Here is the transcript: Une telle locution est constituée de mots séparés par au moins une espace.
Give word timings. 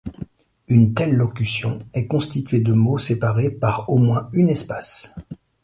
Une 0.67 0.95
telle 0.95 1.13
locution 1.13 1.77
est 1.93 2.07
constituée 2.07 2.61
de 2.61 2.73
mots 2.73 2.97
séparés 2.97 3.51
par 3.51 3.87
au 3.87 3.99
moins 3.99 4.29
une 4.33 4.49
espace. 4.49 5.13